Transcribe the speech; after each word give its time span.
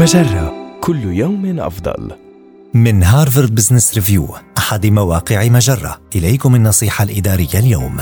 مجرة 0.00 0.78
كل 0.80 1.04
يوم 1.04 1.60
أفضل. 1.60 2.10
من 2.74 3.02
هارفارد 3.02 3.54
بزنس 3.54 3.94
ريفيو 3.94 4.28
أحد 4.58 4.86
مواقع 4.86 5.48
مجرة 5.48 6.00
إليكم 6.16 6.54
النصيحة 6.54 7.04
الإدارية 7.04 7.58
اليوم 7.58 7.96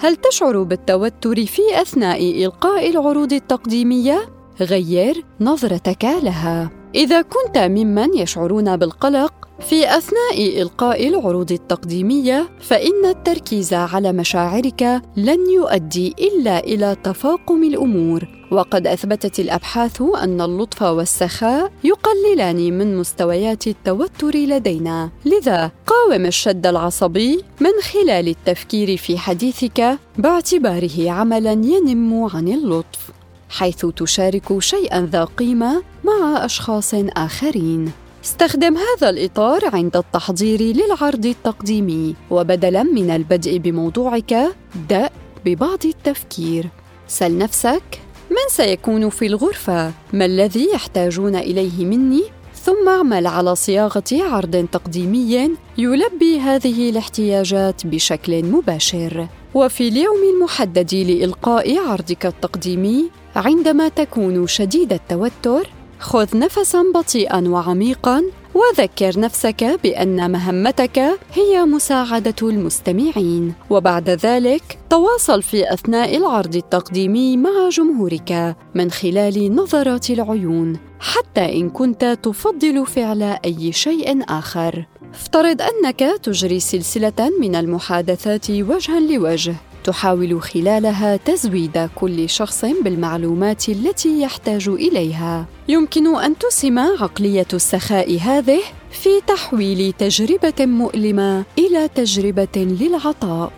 هل 0.00 0.16
تشعر 0.16 0.62
بالتوتر 0.62 1.46
في 1.46 1.62
أثناء 1.82 2.44
إلقاء 2.44 2.90
العروض 2.90 3.32
التقديمية؟ 3.32 4.28
غير 4.60 5.24
نظرتك 5.40 6.04
لها. 6.04 6.70
إذا 6.94 7.22
كنت 7.22 7.58
ممن 7.58 8.14
يشعرون 8.14 8.76
بالقلق 8.76 9.32
في 9.60 9.96
أثناء 9.98 10.62
إلقاء 10.62 11.08
العروض 11.08 11.52
التقديمية 11.52 12.48
فإن 12.60 13.04
التركيز 13.04 13.74
على 13.74 14.12
مشاعرك 14.12 15.02
لن 15.16 15.50
يؤدي 15.50 16.14
إلا 16.18 16.58
إلى 16.58 16.96
تفاقم 17.04 17.62
الأمور 17.62 18.41
وقد 18.52 18.86
أثبتت 18.86 19.40
الأبحاث 19.40 20.02
أن 20.02 20.40
اللطف 20.40 20.82
والسخاء 20.82 21.72
يقللان 21.84 22.78
من 22.78 22.96
مستويات 22.96 23.66
التوتر 23.66 24.36
لدينا. 24.36 25.10
لذا 25.24 25.70
قاوم 25.86 26.26
الشد 26.26 26.66
العصبي 26.66 27.44
من 27.60 27.70
خلال 27.92 28.28
التفكير 28.28 28.96
في 28.96 29.18
حديثك 29.18 29.98
باعتباره 30.18 31.10
عملا 31.10 31.52
ينم 31.52 32.28
عن 32.34 32.48
اللطف 32.48 33.10
حيث 33.50 33.86
تشارك 33.86 34.58
شيئا 34.58 35.08
ذا 35.12 35.24
قيمة 35.24 35.82
مع 36.04 36.44
أشخاص 36.44 36.94
آخرين. 36.94 37.92
استخدم 38.24 38.76
هذا 38.76 39.10
الإطار 39.10 39.76
عند 39.76 39.96
التحضير 39.96 40.60
للعرض 40.62 41.26
التقديمي 41.26 42.14
وبدلاً 42.30 42.82
من 42.82 43.10
البدء 43.10 43.58
بموضوعك 43.58 44.32
ابدأ 44.76 45.10
ببعض 45.44 45.86
التفكير. 45.86 46.68
سل 47.08 47.38
نفسك 47.38 48.02
من 48.32 48.48
سيكون 48.48 49.10
في 49.10 49.26
الغرفة؟ 49.26 49.92
ما 50.12 50.24
الذي 50.24 50.70
يحتاجون 50.74 51.36
إليه 51.36 51.84
مني؟ 51.84 52.22
ثم 52.54 52.88
اعمل 52.88 53.26
على 53.26 53.54
صياغة 53.54 54.04
عرض 54.12 54.66
تقديمي 54.72 55.50
يلبي 55.78 56.40
هذه 56.40 56.90
الاحتياجات 56.90 57.86
بشكل 57.86 58.44
مباشر. 58.44 59.26
وفي 59.54 59.88
اليوم 59.88 60.18
المحدد 60.34 60.94
لإلقاء 60.94 61.78
عرضك 61.78 62.26
التقديمي 62.26 63.10
عندما 63.36 63.88
تكون 63.88 64.46
شديد 64.46 64.92
التوتر 64.92 65.68
خذ 65.98 66.38
نفسا 66.38 66.84
بطيئا 66.94 67.48
وعميقا 67.48 68.22
وذكر 68.54 69.20
نفسك 69.20 69.80
بأن 69.82 70.30
مهمتك 70.30 70.98
هي 71.34 71.64
مساعدة 71.64 72.34
المستمعين. 72.42 73.54
وبعد 73.70 74.10
ذلك 74.10 74.78
تواصل 74.90 75.42
في 75.42 75.72
أثناء 75.72 76.16
العرض 76.16 76.56
التقديمي 76.56 77.36
مع 77.36 77.68
جمهورك 77.68 78.56
من 78.74 78.90
خلال 78.90 79.54
نظرات 79.54 80.10
العيون 80.10 80.78
حتى 81.00 81.60
إن 81.60 81.70
كنت 81.70 82.18
تفضل 82.22 82.86
فعل 82.86 83.22
أي 83.22 83.72
شيء 83.72 84.22
آخر. 84.28 84.86
افترض 85.14 85.62
أنك 85.62 86.20
تجري 86.22 86.60
سلسلة 86.60 87.30
من 87.40 87.54
المحادثات 87.54 88.50
وجها 88.50 89.00
لوجه. 89.00 89.54
تحاول 89.84 90.42
خلالها 90.42 91.16
تزويد 91.16 91.88
كل 91.94 92.28
شخص 92.28 92.64
بالمعلومات 92.64 93.68
التي 93.68 94.20
يحتاج 94.22 94.68
إليها. 94.68 95.46
يمكن 95.68 96.16
أن 96.16 96.38
تسهم 96.38 96.78
عقلية 96.78 97.46
السخاء 97.52 98.18
هذه 98.18 98.60
في 98.90 99.08
تحويل 99.26 99.92
تجربة 99.92 100.66
مؤلمة 100.66 101.44
إلى 101.58 101.88
تجربة 101.88 102.56
للعطاء. 102.56 103.52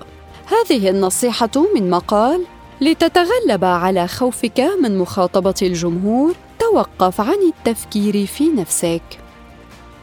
هذه 0.47 0.91
النصيحة 0.91 1.51
من 1.75 1.91
مقال 1.91 2.45
لتتغلب 2.81 3.65
على 3.65 4.09
خوفك 4.09 4.61
من 4.83 4.99
مخاطبة 4.99 5.55
الجمهور 5.63 6.35
توقف 6.59 7.21
عن 7.21 7.39
التفكير 7.53 8.27
في 8.27 8.45
نفسك. 8.49 9.03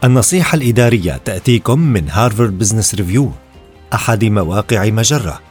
النصيحة 0.03 0.55
الإدارية 0.55 1.17
تأتيكم 1.25 1.79
من 1.79 2.09
هارفارد 2.09 2.57
بزنس 2.57 2.95
ريفيو 2.95 3.31
أحد 3.93 4.25
مواقع 4.25 4.89
مجرة. 4.89 5.50